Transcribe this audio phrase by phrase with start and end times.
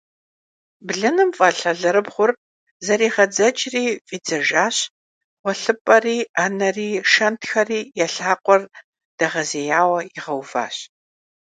[0.87, 2.31] Блыным фӀэлъ алэрыбгъур
[2.85, 4.77] зэригъэдзэкӀри фӀидзэжащ,
[5.41, 8.61] гъуэлъыпӀэри, Ӏэнэри, шэнтхэри я лъакъуэр
[9.17, 10.75] дэгъэзеяуэ игъэуващ.